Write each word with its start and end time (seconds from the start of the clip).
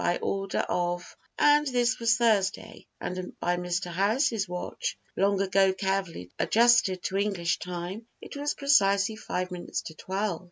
By 0.01 0.17
order 0.17 0.65
of" 0.67 1.15
And 1.37 1.67
this 1.67 1.99
was 1.99 2.17
Thursday, 2.17 2.87
and 2.99 3.37
by 3.39 3.57
Mr. 3.57 3.91
Harris's 3.93 4.49
watch, 4.49 4.97
long 5.15 5.39
ago 5.39 5.73
carefully 5.73 6.31
adjusted 6.39 7.03
to 7.03 7.17
English 7.17 7.59
time, 7.59 8.07
it 8.19 8.35
was 8.35 8.55
precisely 8.55 9.15
five 9.15 9.51
minutes 9.51 9.83
to 9.83 9.93
twelve. 9.93 10.39